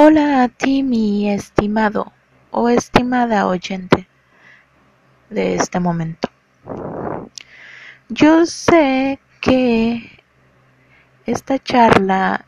[0.00, 2.12] Hola a ti, mi estimado
[2.52, 4.06] o estimada oyente
[5.28, 6.28] de este momento.
[8.08, 10.22] Yo sé que
[11.26, 12.44] esta charla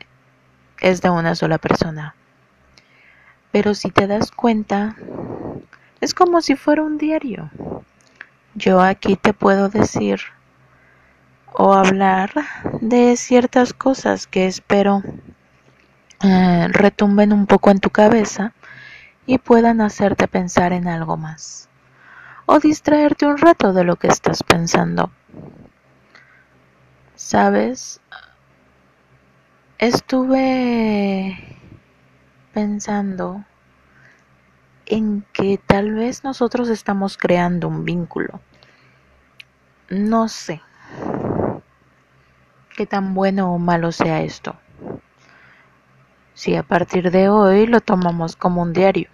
[0.78, 2.14] es de una sola persona,
[3.51, 4.94] pero si te das cuenta,
[6.01, 7.51] es como si fuera un diario.
[8.54, 10.21] Yo aquí te puedo decir
[11.53, 12.30] o hablar
[12.80, 15.03] de ciertas cosas que espero
[16.23, 18.52] eh, retumben un poco en tu cabeza
[19.27, 21.70] y puedan hacerte pensar en algo más
[22.52, 25.12] o distraerte un rato de lo que estás pensando.
[27.14, 28.01] ¿Sabes?
[29.78, 31.38] Estuve
[32.52, 33.45] pensando
[34.87, 38.41] en que tal vez nosotros estamos creando un vínculo.
[39.89, 40.61] No sé
[42.77, 44.56] qué tan bueno o malo sea esto.
[46.41, 49.11] Si a partir de hoy lo tomamos como un diario.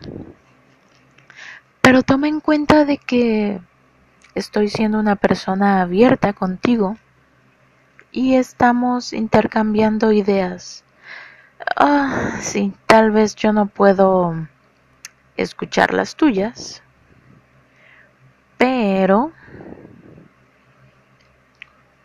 [1.81, 3.61] Pero toma en cuenta de que
[4.37, 6.97] estoy siendo una persona abierta contigo
[8.13, 10.85] y estamos intercambiando ideas.
[11.75, 14.33] Ah, sí, tal vez yo no puedo
[15.37, 16.81] escuchar las tuyas,
[18.57, 19.33] pero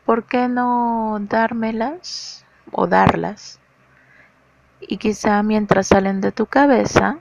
[0.03, 3.60] ¿por qué no dármelas o darlas?
[4.81, 7.17] Y quizá mientras salen de tu cabeza,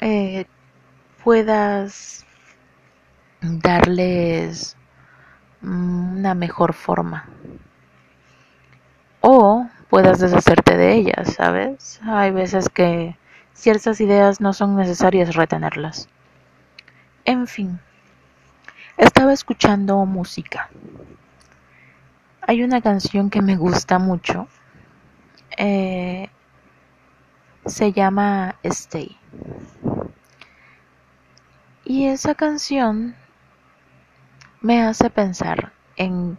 [0.00, 0.46] eh,
[1.22, 2.26] puedas
[3.40, 4.76] darles
[5.62, 7.26] una mejor forma.
[9.20, 12.00] O puedas deshacerte de ellas, ¿sabes?
[12.04, 13.16] Hay veces que
[13.54, 16.08] ciertas ideas no son necesarias retenerlas.
[17.24, 17.80] En fin,
[18.98, 20.68] estaba escuchando música.
[22.42, 24.48] Hay una canción que me gusta mucho.
[25.56, 26.28] Eh,
[27.66, 29.18] se llama Stay.
[31.84, 33.14] Y esa canción
[34.60, 36.38] me hace pensar en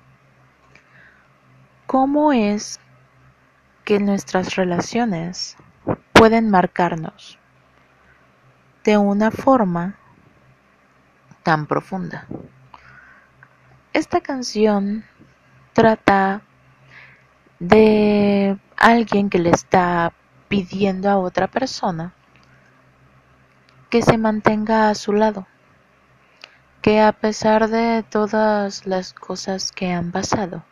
[1.85, 2.79] cómo es
[3.83, 5.55] que nuestras relaciones
[6.13, 7.37] pueden marcarnos
[8.83, 9.95] de una forma
[11.43, 12.27] tan profunda.
[13.93, 15.05] Esta canción
[15.73, 16.41] trata
[17.59, 20.13] de alguien que le está
[20.49, 22.13] pidiendo a otra persona
[23.89, 25.47] que se mantenga a su lado,
[26.81, 30.63] que a pesar de todas las cosas que han pasado,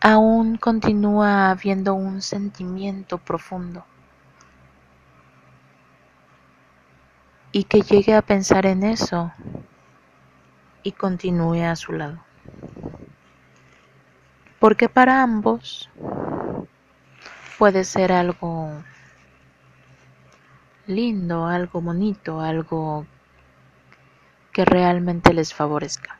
[0.00, 3.84] aún continúa habiendo un sentimiento profundo
[7.52, 9.32] y que llegue a pensar en eso
[10.82, 12.31] y continúe a su lado.
[14.62, 15.90] Porque para ambos
[17.58, 18.70] puede ser algo
[20.86, 23.04] lindo, algo bonito, algo
[24.52, 26.16] que realmente les favorezca.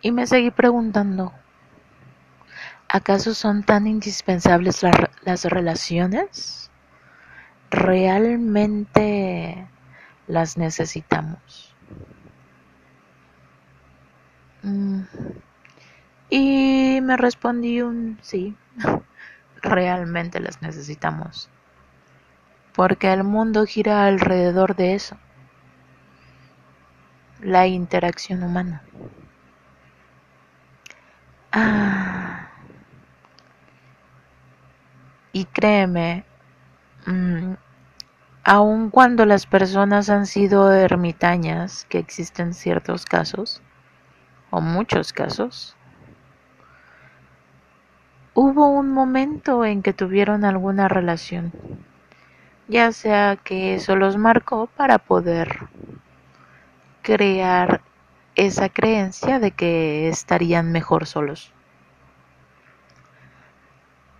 [0.00, 1.34] Y me seguí preguntando,
[2.88, 4.82] ¿acaso son tan indispensables
[5.26, 6.70] las relaciones?
[7.70, 9.68] ¿Realmente
[10.26, 11.74] las necesitamos?
[14.62, 15.02] Mm.
[16.30, 18.56] Y me respondí un sí,
[19.62, 21.50] realmente las necesitamos
[22.76, 25.16] porque el mundo gira alrededor de eso,
[27.40, 28.82] la interacción humana.
[31.52, 32.50] Ah.
[35.32, 36.26] Y créeme,
[37.06, 37.54] mm,
[38.44, 43.62] aun cuando las personas han sido ermitañas, que existen ciertos casos,
[44.50, 45.76] o muchos casos,
[48.36, 51.52] hubo un momento en que tuvieron alguna relación
[52.68, 55.68] ya sea que eso los marcó para poder
[57.02, 57.80] crear
[58.34, 61.52] esa creencia de que estarían mejor solos.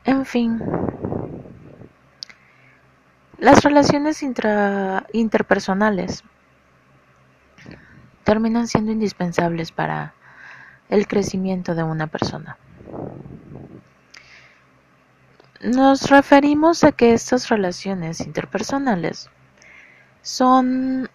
[0.04, 0.62] En fin,
[3.38, 6.22] las relaciones interpersonales
[8.22, 10.14] terminan siendo indispensables para
[10.88, 12.56] el crecimiento de una persona.
[15.62, 19.30] Nos referimos a que estas relaciones interpersonales
[20.20, 21.08] son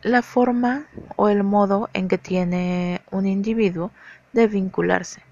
[0.00, 0.86] la forma
[1.16, 3.90] o el modo en que tiene un individuo
[4.32, 5.22] de vincularse,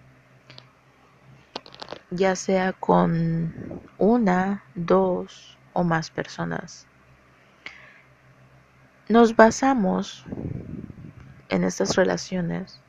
[2.10, 6.86] ya sea con una, dos o más personas.
[9.08, 10.26] Nos basamos
[11.48, 12.81] en estas relaciones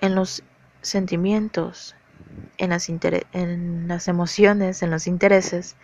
[0.00, 0.42] en los
[0.82, 1.94] sentimientos,
[2.58, 2.70] en
[3.88, 5.76] las, emociones, en los intereses,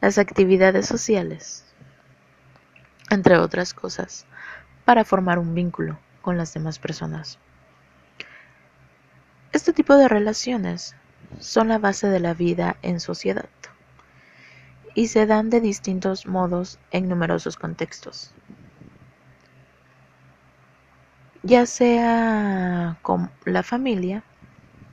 [0.00, 1.64] las actividades sociales,
[3.10, 4.26] entre otras cosas,
[4.84, 7.38] para formar un vínculo con las demás personas.
[9.52, 10.94] Este tipo de relaciones
[11.38, 13.48] son la base de la vida en sociedad
[14.94, 18.32] y se dan de distintos modos en numerosos contextos.
[21.46, 24.22] Ya sea con la familia,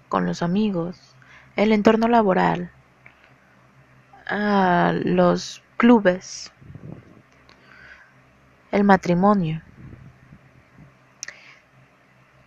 [0.09, 1.15] con los amigos,
[1.55, 2.71] el entorno laboral,
[5.05, 6.51] los clubes,
[8.73, 9.61] el matrimonio.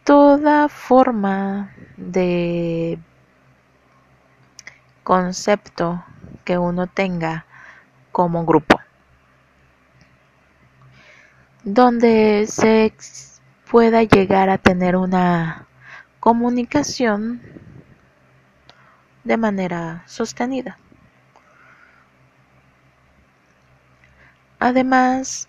[0.04, 2.98] Toda forma de
[5.02, 6.04] concepto
[6.44, 7.46] que uno tenga
[8.12, 8.78] como grupo,
[11.64, 12.84] donde se
[13.74, 15.66] pueda llegar a tener una
[16.20, 17.42] comunicación
[19.24, 20.78] de manera sostenida.
[24.60, 25.48] Además,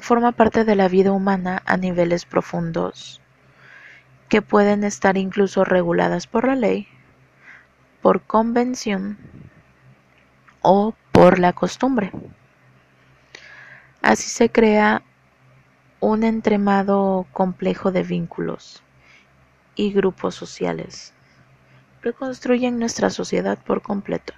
[0.00, 3.20] forma parte de la vida humana a niveles profundos
[4.30, 6.88] que pueden estar incluso reguladas por la ley,
[8.00, 9.18] por convención
[10.62, 12.12] o por la costumbre.
[14.00, 15.02] Así se crea
[16.04, 18.82] un entremado complejo de vínculos
[19.74, 21.14] y grupos sociales
[22.02, 24.34] reconstruyen nuestra sociedad por completo.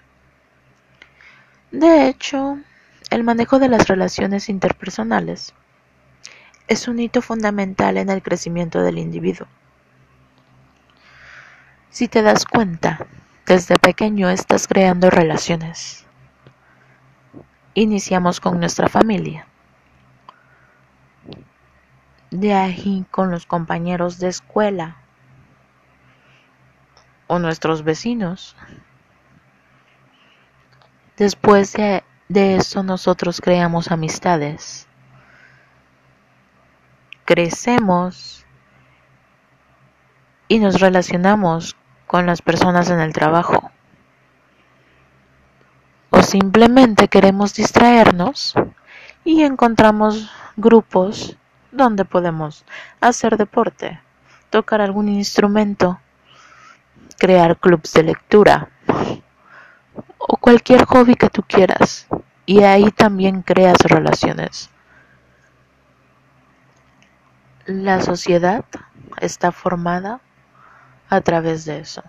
[1.72, 2.58] De hecho,
[3.10, 5.54] el manejo de las relaciones interpersonales
[6.68, 9.48] es un hito fundamental en el crecimiento del individuo.
[11.90, 13.06] Si te das cuenta,
[13.44, 16.06] desde pequeño estás creando relaciones.
[17.74, 19.46] Iniciamos con nuestra familia.
[22.30, 24.96] De ahí con los compañeros de escuela,
[27.26, 28.56] o nuestros vecinos.
[31.16, 34.86] Después de, eso nosotros creamos amistades.
[37.24, 38.44] Crecemos
[40.48, 41.76] y nos relacionamos
[42.06, 43.72] con las personas en el trabajo.
[46.10, 48.54] O simplemente queremos distraernos
[49.24, 51.36] y encontramos grupos
[51.76, 52.64] donde podemos
[53.00, 54.00] hacer deporte,
[54.50, 56.00] tocar algún instrumento
[57.18, 58.68] crear clubs de lectura
[60.18, 62.06] o cualquier hobby que tú quieras
[62.44, 64.70] y ahí también creas relaciones.
[67.64, 68.64] La sociedad
[69.20, 70.20] está formada
[71.08, 72.02] a través de eso.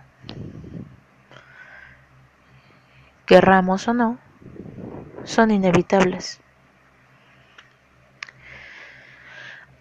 [3.26, 4.18] Querramos o no,
[5.24, 6.40] son inevitables.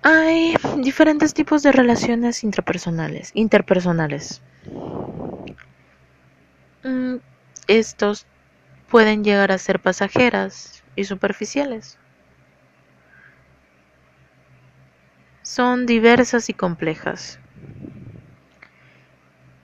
[0.10, 4.42] Hay diferentes tipos de relaciones intrapersonales, interpersonales.
[6.82, 7.16] Mm,
[7.68, 8.26] estos
[8.90, 11.98] pueden llegar a ser pasajeras y superficiales.
[15.42, 17.38] Son diversas y complejas.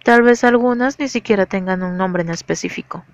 [0.03, 3.05] Tal vez algunas ni siquiera tengan un nombre en específico.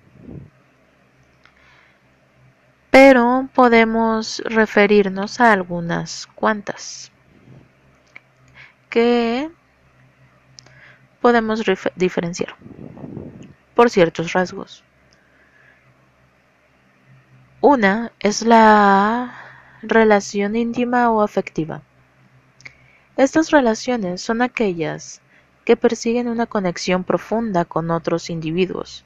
[2.89, 7.11] Pero podemos referirnos a algunas cuantas
[8.89, 9.49] que
[11.21, 11.63] podemos
[11.95, 12.55] diferenciar
[13.75, 14.83] por ciertos rasgos.
[17.61, 19.35] Una es la
[19.81, 21.81] relación íntima o afectiva.
[23.17, 25.21] Estas relaciones son aquellas
[25.65, 29.05] que persiguen una conexión profunda con otros individuos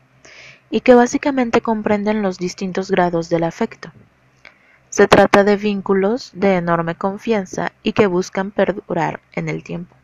[0.70, 3.92] y que básicamente comprenden los distintos grados del afecto.
[4.94, 9.96] Se trata de vínculos de enorme confianza y que buscan perdurar en el tiempo,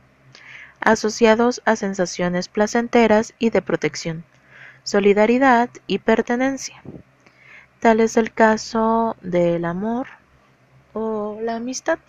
[0.81, 4.23] asociados a sensaciones placenteras y de protección
[4.81, 6.81] solidaridad y pertenencia.
[7.79, 10.07] Tal es el caso del amor
[10.93, 11.99] o la amistad.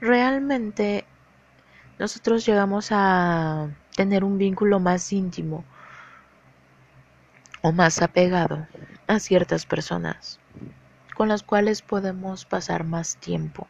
[0.00, 1.04] Realmente
[1.98, 5.62] nosotros llegamos a tener un vínculo más íntimo
[7.60, 8.66] o más apegado
[9.06, 10.40] a ciertas personas
[11.18, 13.66] con las cuales podemos pasar más tiempo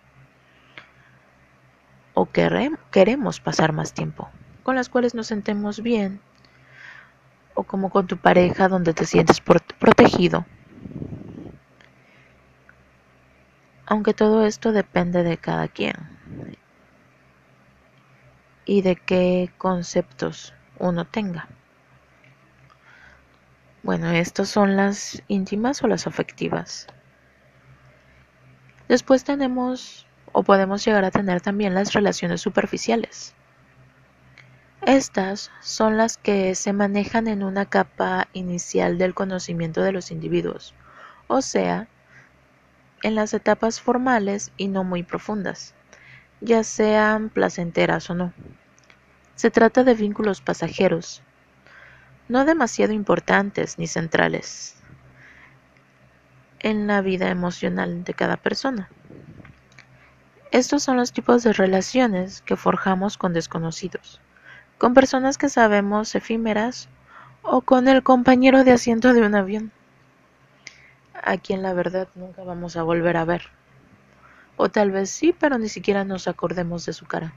[2.12, 2.28] o
[2.90, 4.28] queremos pasar más tiempo,
[4.62, 6.20] con las cuales nos sentemos bien
[7.54, 10.44] o como con tu pareja donde te sientes protegido.
[13.86, 15.94] Aunque todo esto depende de cada quien
[18.66, 21.48] y de qué conceptos uno tenga.
[23.82, 26.88] Bueno, estas son las íntimas o las afectivas.
[28.88, 33.34] Después tenemos o podemos llegar a tener también las relaciones superficiales.
[34.86, 40.74] Estas son las que se manejan en una capa inicial del conocimiento de los individuos,
[41.26, 41.88] o sea,
[43.02, 45.74] en las etapas formales y no muy profundas,
[46.40, 48.32] ya sean placenteras o no.
[49.34, 51.22] Se trata de vínculos pasajeros,
[52.28, 54.77] no demasiado importantes ni centrales
[56.60, 58.88] en la vida emocional de cada persona.
[60.50, 64.20] Estos son los tipos de relaciones que forjamos con desconocidos
[64.78, 66.88] con personas que sabemos efímeras
[67.42, 69.72] o con el compañero de asiento de un avión,
[71.14, 73.42] a quien la verdad nunca vamos a volver a ver.
[74.56, 77.32] O tal vez sí, pero ni siquiera nos acordemos de su cara.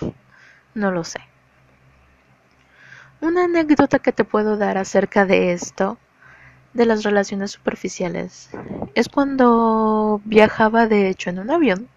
[0.74, 1.20] no lo sé.
[3.20, 5.98] Una anécdota que te puedo dar acerca de esto,
[6.74, 8.50] de las relaciones superficiales,
[8.94, 11.88] es cuando viajaba de hecho en un avión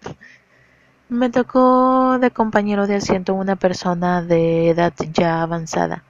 [1.08, 6.02] me tocó de compañero de asiento una persona de edad ya avanzada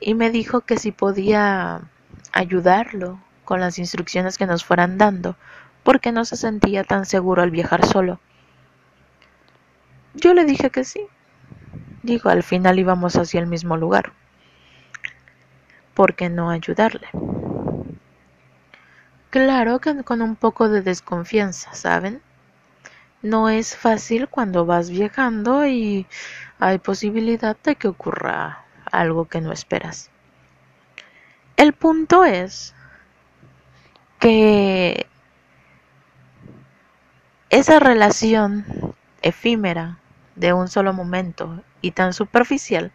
[0.00, 1.82] y me dijo que si podía
[2.32, 5.36] ayudarlo con las instrucciones que nos fueran dando
[5.82, 8.20] porque no se sentía tan seguro al viajar solo.
[10.14, 11.06] Yo le dije que sí.
[12.02, 14.12] Digo, al final íbamos hacia el mismo lugar.
[15.94, 17.08] ¿Por qué no ayudarle?
[19.30, 22.20] Claro que con un poco de desconfianza, ¿saben?
[23.24, 26.06] no es fácil cuando vas viajando y
[26.60, 30.10] hay posibilidad de que ocurra algo que no esperas.
[31.56, 32.74] El punto es
[34.20, 35.06] que
[37.48, 39.98] esa relación efímera
[40.36, 42.92] de un solo momento y tan superficial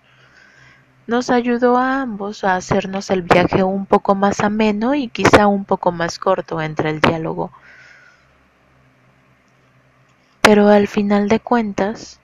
[1.10, 5.66] nos ayudó a ambos a hacernos el viaje un poco más ameno y quizá un
[5.66, 7.52] poco más corto entre el diálogo.
[10.42, 12.20] Pero al final de cuentas,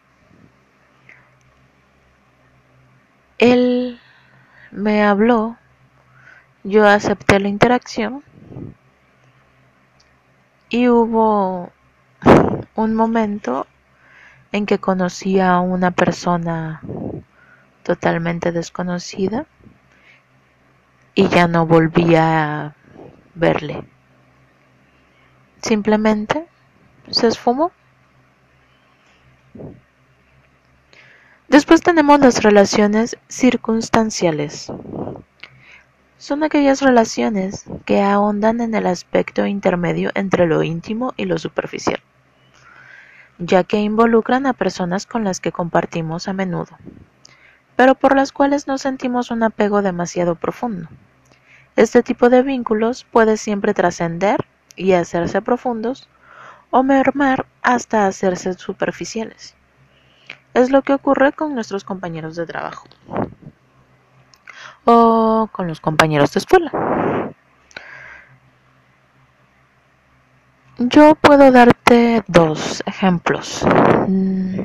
[3.40, 4.00] él
[4.70, 5.58] me habló,
[6.64, 8.24] yo acepté la interacción
[10.70, 11.72] y hubo
[12.76, 13.66] un momento
[14.52, 16.82] en que conocí a una persona
[17.86, 19.46] totalmente desconocida
[21.14, 22.76] y ya no volví a
[23.36, 23.86] verle.
[25.62, 26.48] Simplemente
[27.10, 27.72] se esfumó.
[31.48, 34.72] Después tenemos las relaciones circunstanciales.
[36.18, 42.00] Son aquellas relaciones que ahondan en el aspecto intermedio entre lo íntimo y lo superficial,
[43.38, 46.78] ya que involucran a personas con las que compartimos a menudo,
[47.76, 50.88] pero por las cuales no sentimos un apego demasiado profundo.
[51.76, 56.08] Este tipo de vínculos puede siempre trascender y hacerse profundos
[56.72, 59.56] o mermar hasta hacerse superficiales.
[60.54, 62.88] Es lo que ocurre con nuestros compañeros de trabajo
[64.86, 66.72] o con los compañeros de escuela.
[70.78, 73.66] Yo puedo darte dos ejemplos.
[74.08, 74.60] Mm,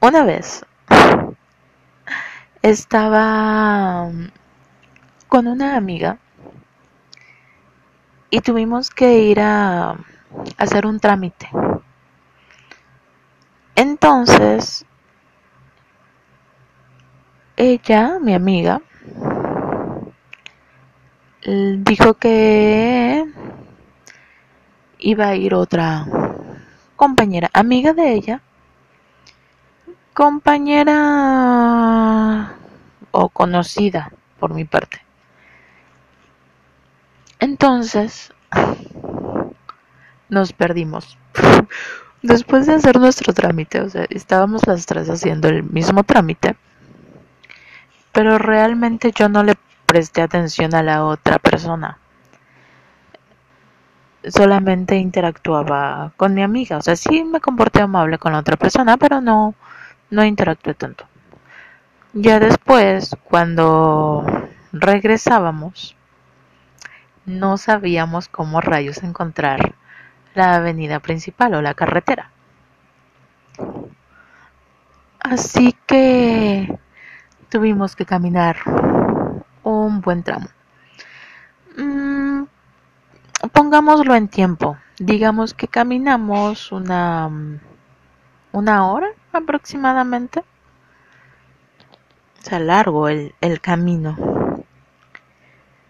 [0.00, 0.64] una vez
[2.70, 4.10] estaba
[5.28, 6.18] con una amiga
[8.28, 9.96] y tuvimos que ir a
[10.58, 11.48] hacer un trámite.
[13.76, 14.84] Entonces,
[17.56, 18.82] ella, mi amiga,
[21.44, 23.24] dijo que
[24.98, 26.04] iba a ir otra
[26.96, 28.42] compañera, amiga de ella,
[30.16, 30.96] compañera
[33.10, 35.02] o conocida por mi parte.
[37.38, 38.32] Entonces,
[40.30, 41.18] nos perdimos.
[42.22, 46.56] Después de hacer nuestro trámite, o sea, estábamos las tres haciendo el mismo trámite,
[48.12, 49.54] pero realmente yo no le
[49.84, 51.98] presté atención a la otra persona.
[54.24, 58.96] Solamente interactuaba con mi amiga, o sea, sí me comporté amable con la otra persona,
[58.96, 59.54] pero no,
[60.10, 61.06] no interactué tanto.
[62.12, 64.24] Ya después, cuando
[64.72, 65.96] regresábamos,
[67.26, 69.74] no sabíamos cómo rayos encontrar
[70.34, 72.30] la avenida principal o la carretera.
[75.20, 76.78] Así que
[77.48, 78.56] tuvimos que caminar
[79.62, 80.48] un buen tramo.
[81.76, 82.44] Mm,
[83.52, 84.78] pongámoslo en tiempo.
[84.98, 87.30] Digamos que caminamos una,
[88.52, 90.40] una hora aproximadamente.
[92.40, 94.16] O sea, largo el, el camino.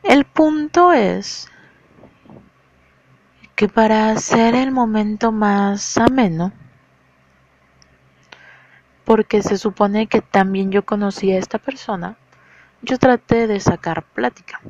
[0.03, 1.51] El punto es
[3.57, 6.53] que para hacer el momento más ameno,
[9.05, 12.17] porque se supone que también yo conocí a esta persona,
[12.83, 14.61] yo traté de sacar plática,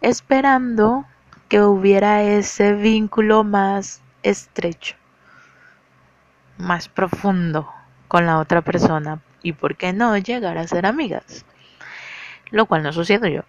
[0.00, 1.06] esperando
[1.48, 4.96] que hubiera ese vínculo más estrecho,
[6.58, 7.72] más profundo
[8.08, 11.44] con la otra persona y por qué no llegar a ser amigas,
[12.50, 13.44] lo cual no sucedió,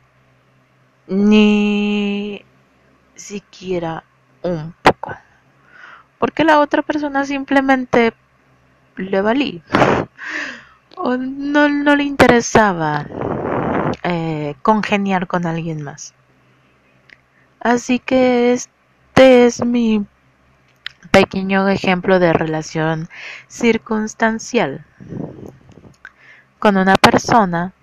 [1.08, 2.46] ni
[3.16, 4.04] siquiera
[4.44, 5.16] un poco,
[6.20, 8.14] porque la otra persona simplemente
[8.96, 9.62] le valí.
[11.02, 13.08] O no, no le interesaba
[14.04, 16.14] eh, congeniar con alguien más.
[17.62, 20.06] Así que este es mi
[21.12, 23.10] pequeño ejemplo de relación
[23.48, 24.86] circunstancial
[26.60, 27.74] con una persona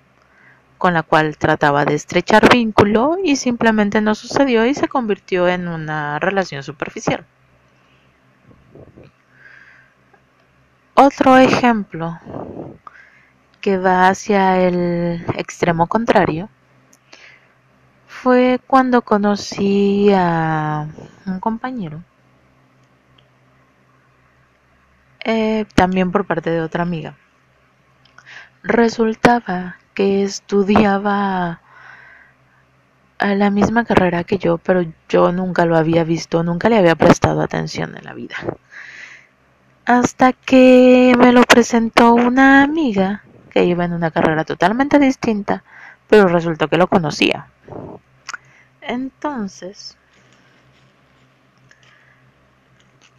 [0.79, 5.69] con la cual trataba de estrechar vínculo y simplemente no sucedió y se convirtió en
[5.69, 7.25] una relación superficial.
[10.95, 12.19] Otro ejemplo
[13.61, 16.49] que va hacia el extremo contrario
[18.07, 20.89] fue cuando conocí a
[21.27, 22.03] un compañero,
[25.29, 27.17] eh, también por parte de otra amiga.
[28.63, 31.61] Resultaba que estudiaba
[33.19, 36.95] a la misma carrera que yo, pero yo nunca lo había visto, nunca le había
[36.95, 38.37] prestado atención en la vida.
[39.85, 45.65] Hasta que me lo presentó una amiga que iba en una carrera totalmente distinta,
[46.07, 47.49] pero resultó que lo conocía.
[48.81, 49.99] Entonces,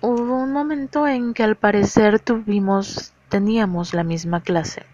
[0.02, 4.86] hubo un momento en que al parecer tuvimos, teníamos la misma clase,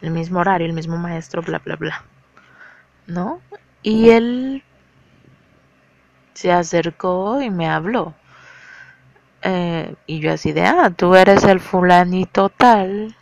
[0.00, 2.04] el mismo horario, el mismo maestro, bla, bla, bla.
[3.06, 3.40] ¿No?
[3.82, 4.62] Y él
[6.34, 8.14] se acercó y me habló.
[9.42, 13.16] Eh, y yo así de, ah, tú eres el fulanito tal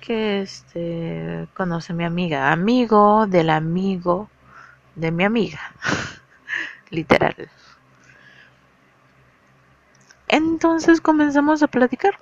[0.00, 4.30] que este conoce a mi amiga, amigo del amigo
[4.94, 5.60] de mi amiga,
[6.90, 7.50] literal.
[10.28, 12.18] Entonces comenzamos a platicar.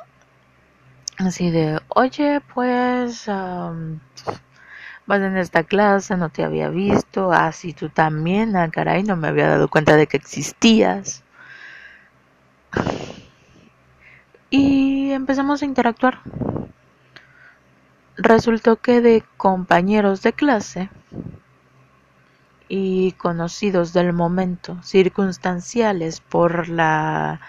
[1.19, 3.27] Así de, oye, pues
[5.07, 9.17] vas en esta clase, no te había visto, así ah, tú también, ah, caray, no
[9.17, 11.23] me había dado cuenta de que existías.
[14.51, 16.21] Y empezamos a interactuar.
[18.17, 20.91] Resultó que de compañeros de clase
[22.69, 27.41] y conocidos del momento, circunstanciales por la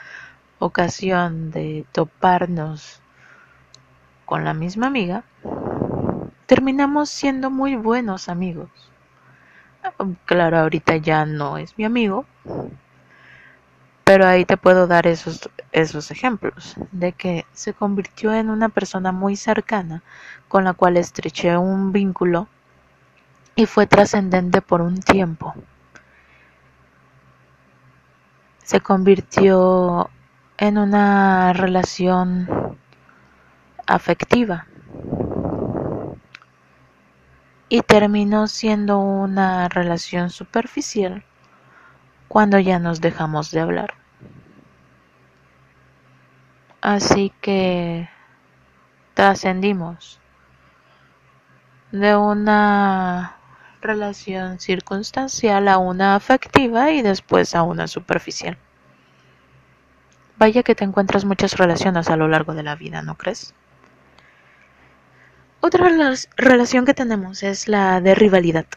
[0.60, 3.02] ocasión de toparnos
[4.26, 5.24] con la misma amiga,
[6.46, 8.70] terminamos siendo muy buenos amigos.
[10.26, 12.26] Claro, ahorita ya no es mi amigo,
[14.04, 19.12] pero ahí te puedo dar esos, esos ejemplos de que se convirtió en una persona
[19.12, 20.04] muy cercana
[20.48, 22.48] con la cual estreché un vínculo
[23.56, 25.54] y fue trascendente por un tiempo.
[28.64, 30.10] Se convirtió
[30.58, 32.78] en una relación
[33.86, 34.66] afectiva
[37.70, 41.24] y terminó siendo una relación superficial
[42.28, 43.94] cuando ya nos dejamos de hablar.
[46.82, 48.10] Así que
[49.14, 50.20] trascendimos
[51.92, 53.38] de una
[53.82, 58.58] relación circunstancial a una afectiva y después a una superficial.
[60.38, 63.54] Vaya que te encuentras muchas relaciones a lo largo de la vida, ¿no crees?
[65.62, 65.90] Otra
[66.38, 68.68] relación que tenemos es la de rivalidad.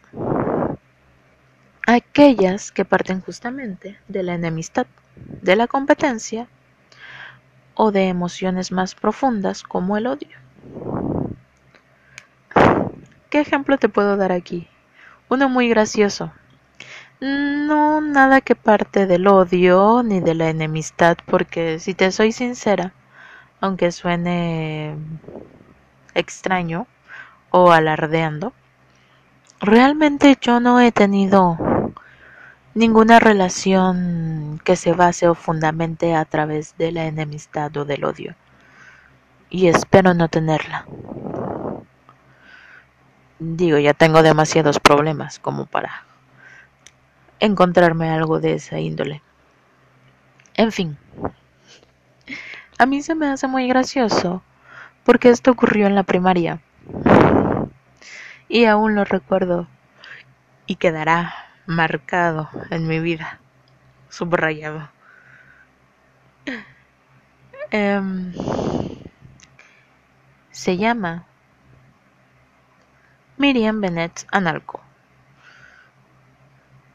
[1.87, 6.49] Aquellas que parten justamente de la enemistad, de la competencia
[7.75, 10.39] o de emociones más profundas como el odio.
[13.29, 14.67] ¿Qué ejemplo te puedo dar aquí?
[15.29, 16.33] Uno muy gracioso.
[17.21, 22.95] No nada que parte del odio ni de la enemistad, porque si te soy sincera,
[23.61, 24.97] aunque suene
[26.15, 26.87] extraño
[27.51, 28.55] o alardeando,
[29.61, 31.59] realmente yo no he tenido
[32.73, 38.35] ninguna relación que se base o fundamente a través de la enemistad o del odio.
[39.51, 40.87] Y espero no tenerla.
[43.39, 46.05] Digo, ya tengo demasiados problemas como para
[47.41, 49.23] encontrarme algo de esa índole.
[50.55, 50.99] En fin,
[52.79, 54.43] a mí se me hace muy gracioso
[55.05, 56.61] porque esto ocurrió en la primaria
[58.49, 59.67] y aún lo recuerdo
[60.67, 61.35] y quedará
[61.67, 63.41] marcado en mi vida,
[64.09, 64.91] subrayado.
[67.71, 68.33] Em,
[70.51, 71.25] se llama
[73.37, 74.90] Miriam Bennett Analco.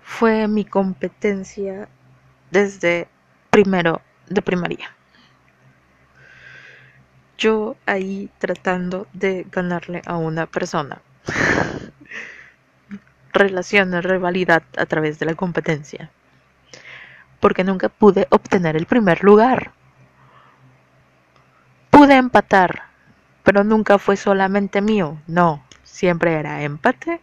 [0.07, 1.89] Fue mi competencia
[2.51, 3.09] desde
[3.49, 4.95] primero de primaria.
[7.37, 11.01] Yo ahí tratando de ganarle a una persona.
[13.33, 16.09] Relaciones, rivalidad a través de la competencia.
[17.41, 19.73] Porque nunca pude obtener el primer lugar.
[21.89, 22.83] Pude empatar,
[23.43, 25.19] pero nunca fue solamente mío.
[25.27, 27.19] No, siempre era empate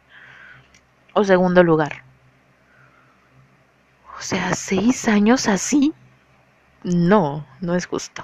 [1.14, 2.01] o segundo lugar.
[4.22, 5.92] O sea, seis años así.
[6.84, 8.22] No, no es justo.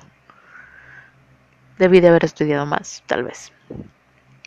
[1.77, 3.53] Debí de haber estudiado más, tal vez.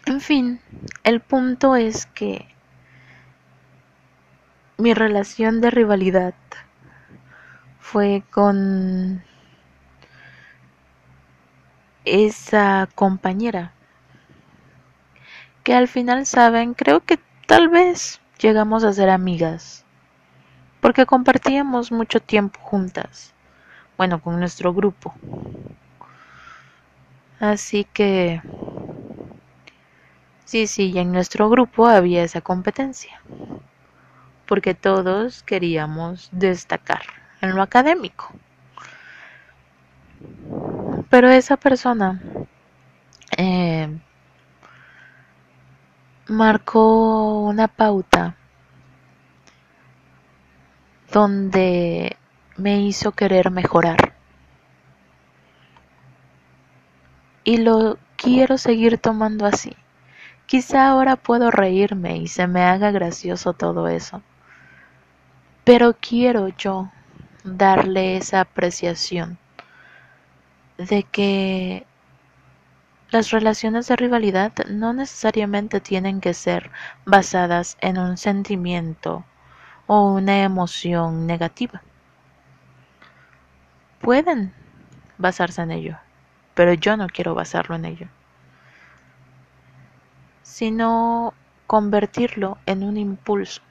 [0.06, 0.62] En fin,
[1.04, 2.48] el punto es que
[4.78, 6.36] mi relación de rivalidad
[7.82, 9.22] fue con
[12.06, 13.74] esa compañera
[15.66, 19.82] que al final saben, creo que tal vez llegamos a ser amigas
[20.82, 23.34] porque compartíamos mucho tiempo juntas,
[23.98, 25.14] bueno, con nuestro grupo.
[27.40, 28.42] Así que...
[30.46, 33.22] Sí, sí, en nuestro grupo había esa competencia,
[34.46, 37.04] porque todos queríamos destacar
[37.42, 38.30] en lo académico.
[41.10, 42.22] Pero esa persona
[43.38, 43.90] eh,
[46.28, 48.36] marcó una pauta
[51.12, 52.18] donde
[52.58, 54.12] me hizo querer mejorar.
[57.44, 59.76] y lo quiero seguir tomando así.
[60.46, 64.22] Quizá ahora puedo reírme y se me haga gracioso todo eso.
[65.64, 66.92] Pero quiero yo
[67.44, 69.38] darle esa apreciación
[70.78, 71.86] de que
[73.12, 76.72] las relaciones de rivalidad no necesariamente tienen que ser
[77.06, 79.26] basadas en un sentimiento
[79.94, 81.82] o una emoción negativa.
[84.00, 84.54] Pueden
[85.18, 85.98] basarse en ello,
[86.54, 88.08] pero yo no quiero basarlo en ello,
[90.44, 91.34] sino
[91.68, 93.62] convertirlo en un impulso.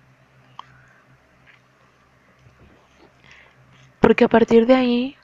[4.01, 5.17] Porque a partir de ahí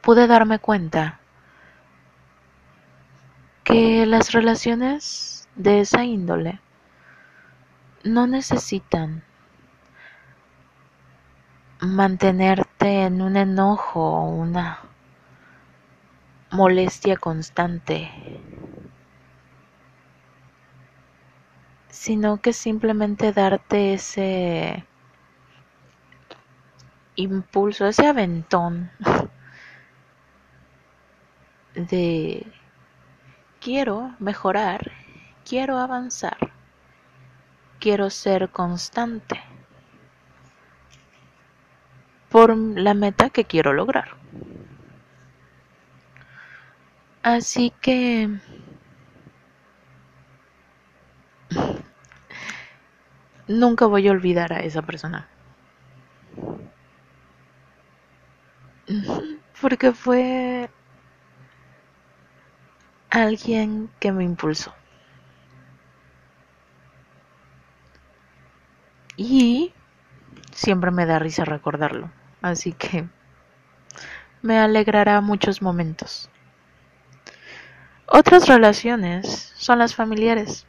[0.00, 1.20] pude darme cuenta
[3.62, 6.58] que las relaciones de esa índole
[8.04, 9.22] no necesitan
[11.80, 14.80] mantenerte en un enojo o una
[16.50, 18.10] molestia constante,
[21.88, 24.84] sino que simplemente darte ese
[27.16, 28.90] impulso, ese aventón
[31.74, 32.46] de
[33.60, 34.90] quiero mejorar,
[35.48, 36.38] quiero avanzar,
[37.80, 39.40] quiero ser constante
[42.28, 44.16] por la meta que quiero lograr.
[47.22, 48.30] Así que
[53.48, 55.28] nunca voy a olvidar a esa persona.
[59.60, 60.70] Porque fue
[63.10, 64.72] alguien que me impulsó.
[69.22, 69.74] Y
[70.50, 72.10] siempre me da risa recordarlo.
[72.40, 73.06] Así que
[74.40, 76.30] me alegrará muchos momentos.
[78.06, 80.66] Otras relaciones son las familiares.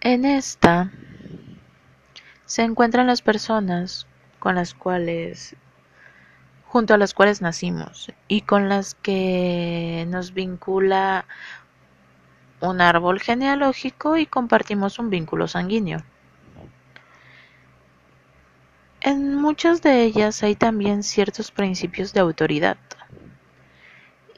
[0.00, 0.90] En esta
[2.44, 4.08] se encuentran las personas
[4.40, 5.54] con las cuales
[6.66, 11.24] junto a las cuales nacimos y con las que nos vincula
[12.60, 16.02] un árbol genealógico y compartimos un vínculo sanguíneo.
[19.00, 22.76] En muchas de ellas hay también ciertos principios de autoridad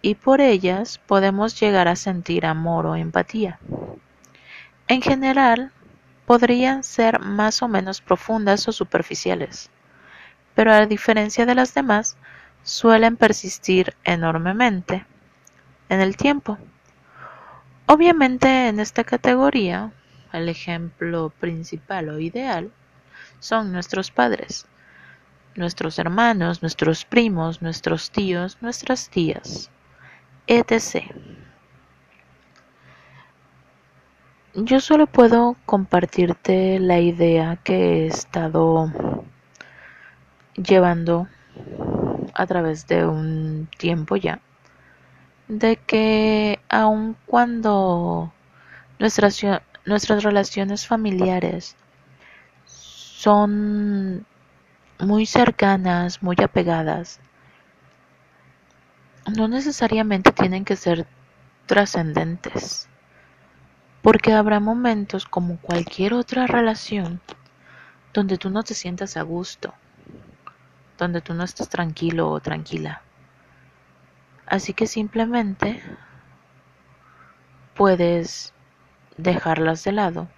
[0.03, 3.59] y por ellas podemos llegar a sentir amor o empatía.
[4.89, 5.73] En general,
[6.27, 9.71] podrían ser más o menos profundas o superficiales,
[10.55, 12.17] pero a diferencia de las demás,
[12.63, 15.05] suelen persistir enormemente
[15.89, 16.59] en el tiempo.
[17.92, 19.90] Obviamente en esta categoría,
[20.33, 22.70] el ejemplo principal o ideal
[23.40, 24.68] son nuestros padres,
[25.57, 29.72] nuestros hermanos, nuestros primos, nuestros tíos, nuestras tías
[30.46, 31.03] etc.
[34.55, 38.92] Yo solo puedo compartirte la idea que he estado
[40.55, 41.26] llevando
[42.35, 44.40] a través de un tiempo ya
[45.51, 48.33] de que aun cuando
[49.01, 49.41] nuestras,
[49.85, 51.75] nuestras relaciones familiares
[52.67, 54.25] son
[55.01, 57.19] muy cercanas, muy apegadas,
[59.37, 61.09] no necesariamente tienen que ser
[61.67, 62.89] trascendentes,
[64.03, 67.21] porque habrá momentos como cualquier otra relación
[68.15, 69.75] donde tú no te sientas a gusto,
[70.97, 73.03] donde tú no estás tranquilo o tranquila.
[74.51, 75.81] Así que simplemente
[77.77, 78.53] puedes
[79.17, 80.29] dejarlas de lado,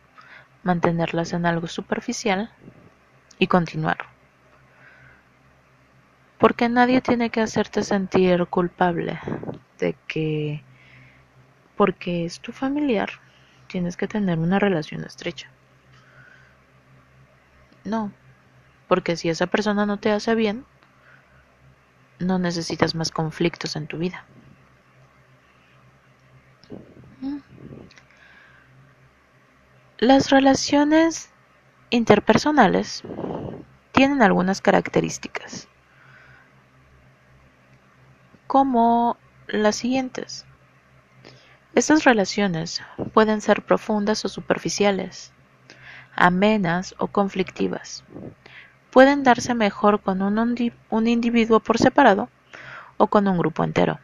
[0.63, 2.51] mantenerlas en algo superficial
[3.39, 3.97] y continuar.
[6.39, 9.19] Porque nadie tiene que hacerte sentir culpable
[9.79, 10.63] de que
[11.75, 13.09] porque es tu familiar
[13.67, 15.49] tienes que tener una relación estrecha.
[17.85, 18.13] No,
[18.89, 20.67] porque si esa persona no te hace bien,
[22.23, 24.25] no necesitas más conflictos en tu vida.
[29.99, 31.31] Las relaciones
[31.91, 33.03] interpersonales
[33.93, 35.69] tienen algunas características,
[38.47, 40.45] como las siguientes.
[41.75, 42.83] Estas relaciones
[43.15, 45.33] pueden ser profundas o superficiales,
[46.17, 48.05] amenas o conflictivas.
[48.93, 52.29] Pueden darse mejor con un, individuo por separado
[52.99, 53.99] o con un grupo entero.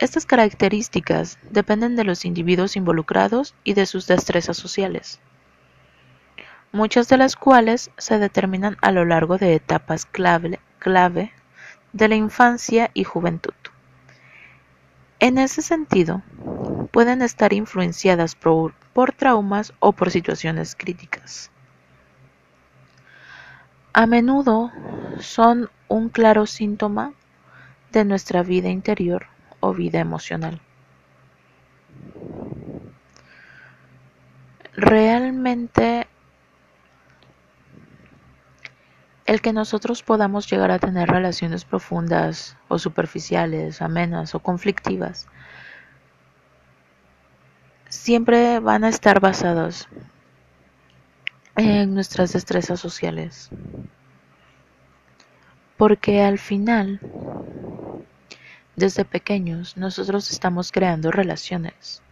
[0.00, 5.20] Estas características dependen de los individuos involucrados y de sus destrezas sociales,
[6.72, 11.32] muchas de las cuales se determinan a lo largo de etapas clave,
[11.92, 13.54] de la infancia y juventud.
[15.20, 16.22] En ese sentido,
[16.90, 18.74] pueden estar influenciadas por,
[19.16, 21.52] traumas o por situaciones críticas.
[23.92, 24.70] A menudo
[25.18, 27.12] son un claro síntoma
[27.92, 29.26] de nuestra vida interior
[29.58, 30.60] o vida emocional.
[34.76, 36.06] Realmente
[39.26, 45.28] El que nosotros podamos llegar a tener relaciones profundas o superficiales, amenas o conflictivas,
[47.88, 49.88] siempre van a estar basados
[51.60, 53.50] en nuestras destrezas sociales.
[55.76, 57.00] Porque al final,
[58.76, 62.02] desde pequeños, nosotros estamos creando relaciones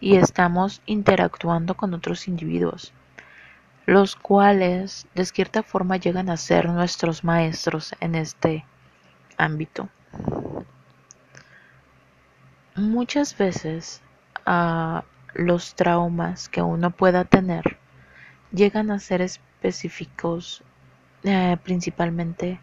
[0.00, 2.92] y estamos interactuando con otros individuos
[3.88, 8.66] los cuales de cierta forma llegan a ser nuestros maestros en este
[9.38, 9.88] ámbito.
[12.76, 14.02] Muchas veces
[14.44, 17.77] ah, los traumas que uno pueda tener
[18.52, 20.62] llegan a ser específicos
[21.24, 22.60] eh, principalmente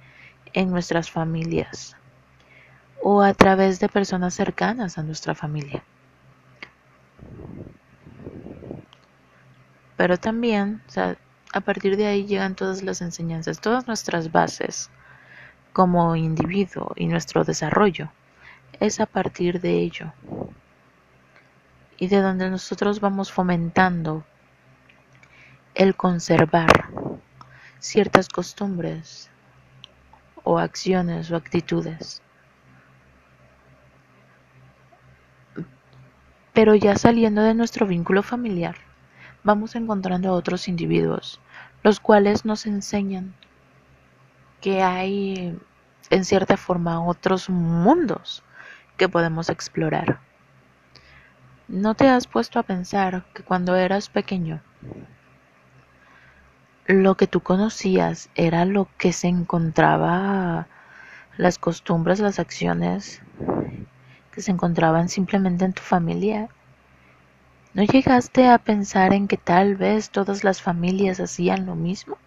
[0.54, 1.95] en nuestras familias
[3.02, 5.84] o a través de personas cercanas a nuestra familia.
[9.98, 10.82] Pero también,
[11.54, 14.89] a partir de ahí llegan todas las enseñanzas, todas nuestras bases
[15.71, 18.10] como individuo y nuestro desarrollo.
[18.80, 20.13] Es a partir de ello.
[21.98, 24.24] Y de donde nosotros vamos fomentando
[25.76, 26.88] el conservar
[27.80, 29.30] ciertas costumbres
[30.44, 32.22] o acciones o actitudes.
[36.54, 38.76] Pero ya saliendo de nuestro vínculo familiar,
[39.44, 41.42] vamos encontrando a otros individuos,
[41.84, 43.36] los cuales nos enseñan
[44.62, 45.60] que hay
[46.10, 48.44] en cierta forma otros mundos
[48.96, 50.20] que podemos explorar.
[51.68, 54.62] ¿No te has puesto a pensar que cuando eras pequeño
[56.86, 60.67] lo que tú conocías era lo que se encontraba,
[61.38, 63.21] las costumbres, las acciones
[64.32, 66.50] que se encontraban simplemente en tu familia
[67.76, 72.17] ¿No llegaste a pensar en que tal vez todas las familias hacían lo mismo?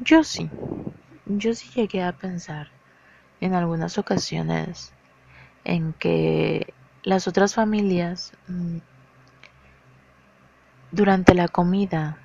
[0.00, 0.50] Yo sí,
[1.26, 2.66] yo sí llegué a pensar
[3.40, 4.92] en algunas ocasiones
[5.62, 8.78] en que las otras familias mm,
[10.90, 12.18] durante la comida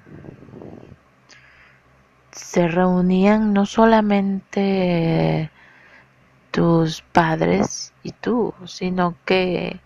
[2.31, 5.49] se reunían no solamente
[6.51, 9.79] tus padres y tú, sino que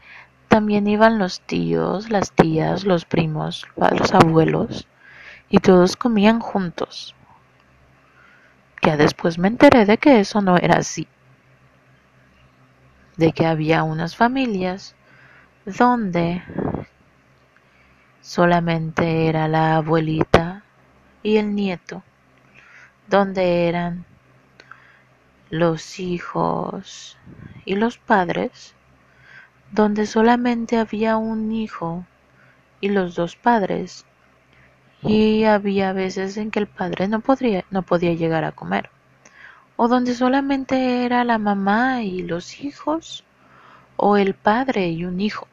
[0.47, 4.87] también iban los tíos, las tías, los primos, los abuelos,
[5.49, 7.15] y todos comían juntos.
[8.81, 11.07] Ya después me enteré de que eso no era así.
[13.17, 14.95] De que había unas familias
[15.65, 16.43] donde
[18.21, 20.63] solamente era la abuelita
[21.23, 22.03] y el nieto,
[23.07, 24.05] donde eran
[25.49, 27.17] los hijos
[27.65, 28.73] y los padres,
[29.71, 32.05] donde solamente había un hijo
[32.81, 34.05] y los dos padres,
[35.01, 38.89] y había veces en que el padre no, podría, no podía llegar a comer,
[39.75, 43.23] o donde solamente era la mamá y los hijos,
[43.95, 45.47] o el padre y un hijo.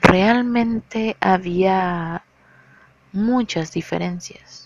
[0.00, 2.22] Realmente había
[3.12, 4.63] muchas diferencias.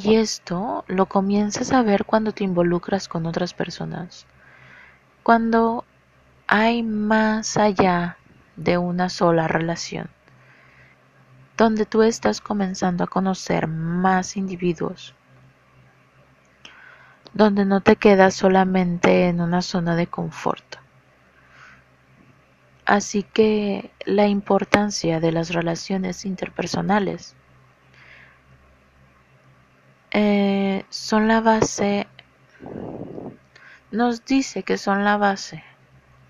[0.00, 4.26] Y esto lo comienzas a ver cuando te involucras con otras personas.
[5.24, 5.84] Cuando
[6.46, 8.16] hay más allá
[8.54, 10.08] de una sola relación.
[11.56, 15.16] Donde tú estás comenzando a conocer más individuos.
[17.34, 20.76] Donde no te quedas solamente en una zona de confort.
[22.86, 27.34] Así que la importancia de las relaciones interpersonales
[30.10, 32.06] eh, son la base,
[33.90, 35.64] nos dice que son la base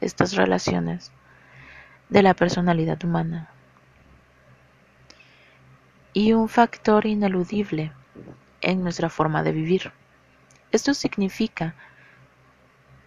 [0.01, 1.13] estas relaciones
[2.09, 3.51] de la personalidad humana.
[6.13, 7.93] Y un factor ineludible
[8.61, 9.93] en nuestra forma de vivir.
[10.73, 11.75] Esto significa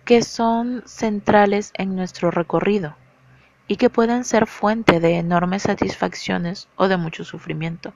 [0.06, 2.96] que son centrales en nuestro recorrido
[3.68, 7.94] y que pueden ser fuente de enormes satisfacciones o de mucho sufrimiento,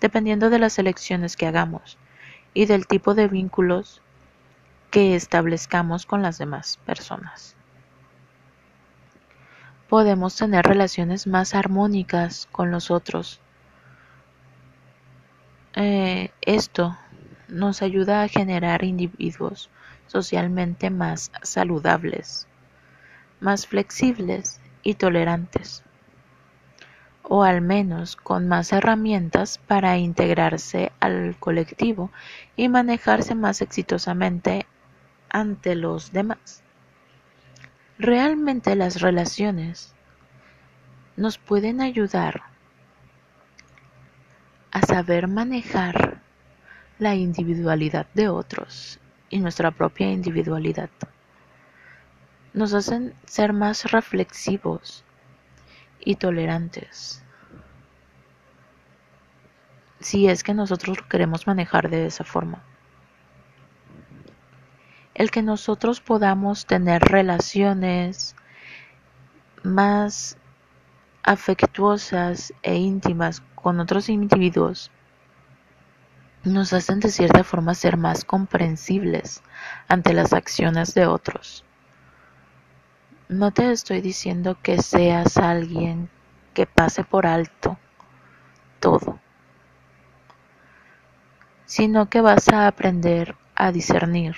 [0.00, 1.98] dependiendo de las elecciones que hagamos
[2.54, 4.00] y del tipo de vínculos
[4.90, 7.54] que establezcamos con las demás personas.
[9.88, 13.40] Podemos tener relaciones más armónicas con los otros.
[15.74, 16.96] Eh, esto
[17.48, 19.70] nos ayuda a generar individuos
[20.06, 22.48] socialmente más saludables,
[23.40, 25.84] más flexibles y tolerantes,
[27.22, 32.10] o al menos con más herramientas para integrarse al colectivo
[32.56, 34.66] y manejarse más exitosamente
[35.28, 36.62] ante los demás.
[37.98, 39.94] Realmente las relaciones
[41.16, 42.42] nos pueden ayudar
[44.72, 46.22] a saber manejar
[46.98, 50.90] la individualidad de otros y nuestra propia individualidad
[52.52, 55.04] nos hacen ser más reflexivos
[56.04, 57.22] y tolerantes.
[60.00, 62.62] Si es que nosotros lo queremos manejar de esa forma.
[65.14, 68.34] El que nosotros podamos tener relaciones
[69.62, 70.38] más
[71.22, 74.90] afectuosas e íntimas con otros individuos
[76.44, 79.42] nos hacen de cierta forma ser más comprensibles
[79.88, 81.64] ante las acciones de otros.
[83.30, 86.10] No te estoy diciendo que seas alguien
[86.52, 87.78] que pase por alto
[88.80, 89.20] todo,
[91.64, 94.34] sino que vas a aprender a discernir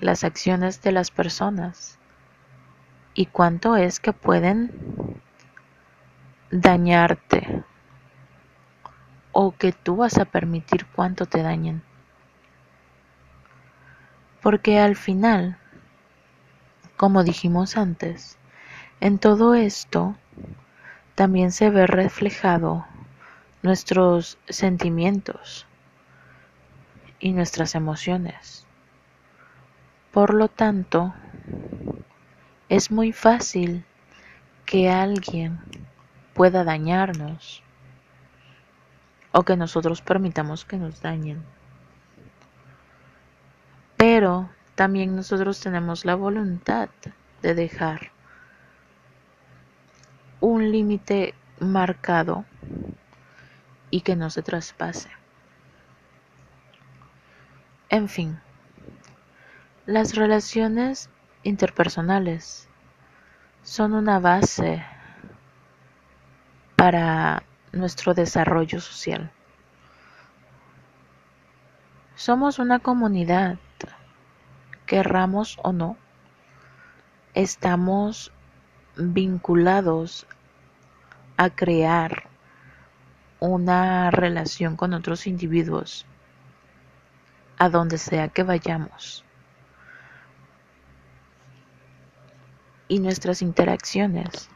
[0.00, 2.00] las acciones de las personas
[3.14, 5.22] y cuánto es que pueden
[6.50, 7.62] dañarte
[9.30, 11.84] o que tú vas a permitir cuánto te dañen.
[14.42, 15.60] Porque al final
[16.96, 18.38] como dijimos antes,
[19.00, 20.16] en todo esto
[21.14, 22.86] también se ve reflejado
[23.62, 25.66] nuestros sentimientos
[27.20, 28.66] y nuestras emociones.
[30.12, 31.14] Por lo tanto,
[32.68, 33.84] es muy fácil
[34.64, 35.60] que alguien
[36.34, 37.62] pueda dañarnos
[39.32, 41.44] o que nosotros permitamos que nos dañen.
[43.96, 46.90] Pero también nosotros tenemos la voluntad
[47.40, 48.12] de dejar
[50.40, 52.44] un límite marcado
[53.90, 55.08] y que no se traspase.
[57.88, 58.38] En fin,
[59.86, 61.08] las relaciones
[61.42, 62.68] interpersonales
[63.62, 64.84] son una base
[66.76, 67.42] para
[67.72, 69.30] nuestro desarrollo social.
[72.14, 73.58] Somos una comunidad
[74.86, 75.96] querramos o no,
[77.34, 78.32] estamos
[78.96, 80.26] vinculados
[81.36, 82.24] a crear
[83.40, 86.06] una relación con otros individuos
[87.58, 89.24] a donde sea que vayamos.
[92.88, 94.48] Y nuestras interacciones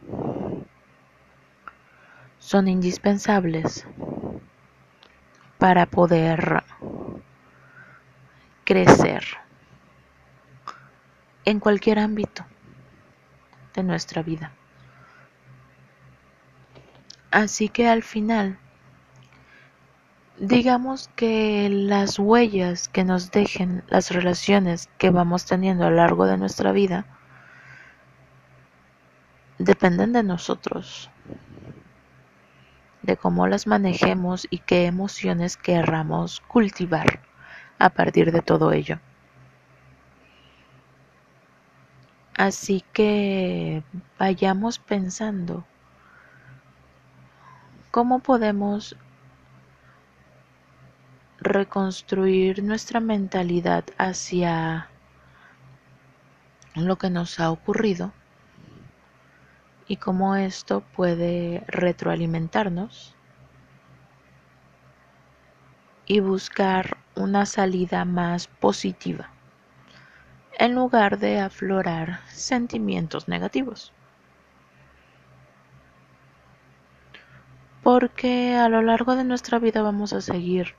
[2.39, 3.87] son indispensables
[5.59, 6.63] para poder
[8.65, 9.25] crecer
[11.45, 12.45] en cualquier ámbito
[13.75, 14.53] de nuestra vida.
[17.31, 18.59] Así que al final
[20.41, 26.25] digamos que las huellas que nos dejen las relaciones que vamos teniendo a lo largo
[26.25, 27.05] de nuestra vida
[29.59, 31.11] dependen de nosotros,
[33.03, 37.21] de cómo las manejemos y qué emociones querramos cultivar
[37.79, 38.99] a partir de todo ello.
[42.41, 43.83] Así que
[44.19, 45.67] vayamos pensando.
[47.91, 48.97] Cómo podemos
[51.39, 54.89] reconstruir nuestra mentalidad hacia
[56.75, 58.11] lo que nos ha ocurrido
[59.87, 63.15] y cómo esto puede retroalimentarnos
[66.07, 69.30] y buscar una salida más positiva
[70.61, 73.95] en lugar de aflorar sentimientos negativos.
[77.83, 80.75] Porque a lo largo de nuestra vida vamos a seguir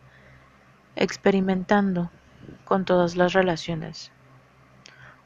[0.95, 2.11] experimentando
[2.63, 4.11] con todas las relaciones.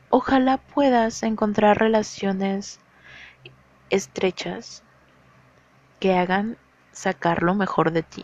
[0.09, 2.79] Ojalá puedas encontrar relaciones
[3.89, 4.83] estrechas
[5.99, 6.55] que hagan
[6.93, 8.23] sacar lo mejor de ti.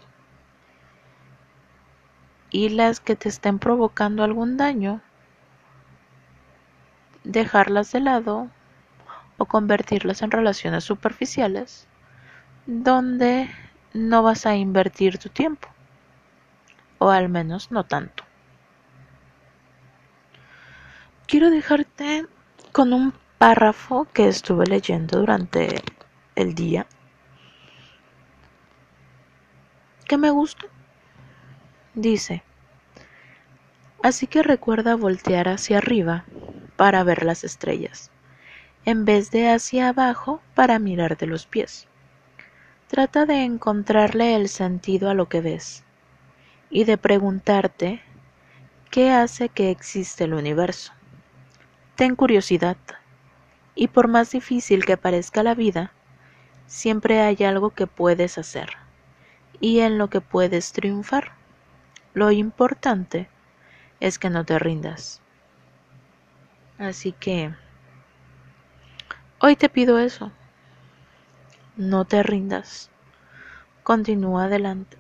[2.52, 5.02] Y las que te estén provocando algún daño,
[7.24, 8.50] dejarlas de lado
[9.38, 11.88] o convertirlas en relaciones superficiales
[12.66, 13.50] donde
[13.94, 15.68] no vas a invertir tu tiempo
[17.00, 18.24] o al menos no tanto.
[21.28, 22.28] Quiero dejarte
[22.72, 25.82] con un párrafo que estuve leyendo durante
[26.36, 26.86] el día
[30.08, 30.68] que me gustó.
[31.96, 32.44] Dice,
[34.04, 36.26] así que recuerda voltear hacia arriba
[36.82, 38.10] para ver las estrellas,
[38.86, 41.88] en vez de hacia abajo para mirar de los pies.
[42.88, 45.84] Trata de encontrarle el sentido a lo que ves
[46.72, 48.02] y de preguntarte
[48.90, 50.92] qué hace que existe el universo.
[51.98, 52.78] Ten curiosidad,
[53.76, 55.92] y por más difícil que parezca la vida,
[56.66, 58.72] siempre hay algo que puedes hacer
[59.60, 61.34] y en lo que puedes triunfar.
[62.16, 63.30] Lo importante
[64.00, 65.22] es que no te rindas.
[66.82, 67.54] Así que
[69.38, 70.32] hoy te pido eso.
[71.78, 72.90] No te rindas.
[73.84, 74.98] Continúa adelante.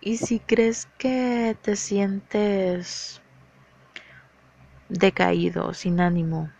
[0.00, 3.20] Y si crees que te sientes
[4.88, 6.50] decaído, sin ánimo,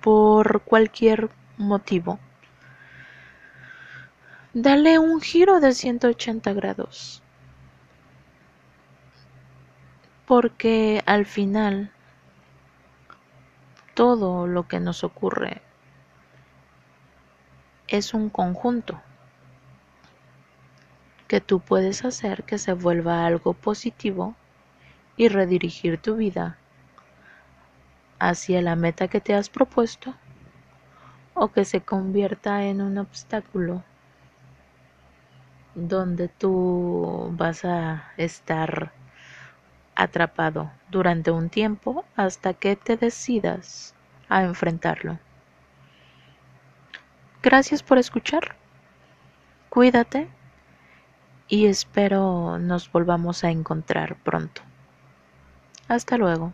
[0.00, 2.18] por cualquier motivo,
[4.54, 7.22] dale un giro de 180 grados.
[10.26, 11.92] Porque al final
[14.00, 15.60] todo lo que nos ocurre
[17.86, 18.98] es un conjunto
[21.28, 24.34] que tú puedes hacer que se vuelva algo positivo
[25.18, 26.56] y redirigir tu vida
[28.18, 30.14] hacia la meta que te has propuesto
[31.34, 33.84] o que se convierta en un obstáculo
[35.74, 38.94] donde tú vas a estar
[40.02, 43.94] atrapado durante un tiempo hasta que te decidas
[44.28, 45.18] a enfrentarlo.
[47.42, 48.56] Gracias por escuchar.
[49.68, 50.28] Cuídate
[51.48, 54.62] y espero nos volvamos a encontrar pronto.
[55.88, 56.52] Hasta luego.